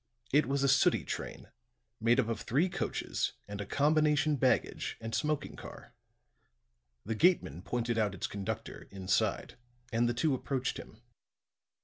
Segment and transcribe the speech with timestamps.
[0.33, 1.49] It was a sooty train,
[1.99, 5.93] made up of three coaches and a combination baggage and smoking car.
[7.05, 9.57] The gateman pointed out its conductor, inside,
[9.93, 10.99] and the two approached him.